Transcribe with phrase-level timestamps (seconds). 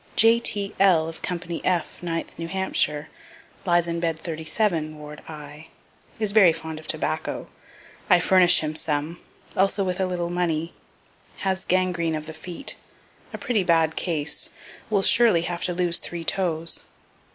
[0.15, 3.09] J.T.L., of company F, 9th New Hampshire,
[3.67, 5.67] lies in bed 37, ward I.
[6.19, 7.47] Is very fond of tobacco.
[8.09, 9.19] I furnish him some;
[9.55, 10.73] also with a little money.
[11.45, 12.77] Has gangrene of the feet;
[13.31, 14.49] a pretty bad case;
[14.89, 16.83] will surely have to lose three toes.